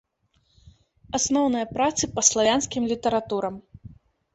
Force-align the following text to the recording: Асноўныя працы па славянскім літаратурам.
Асноўныя 1.21 1.69
працы 1.75 2.03
па 2.19 2.27
славянскім 2.33 2.83
літаратурам. 2.97 3.55